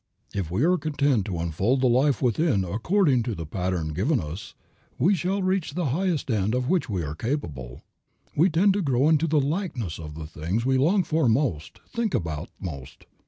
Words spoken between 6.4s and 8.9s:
of which we are capable. We tend to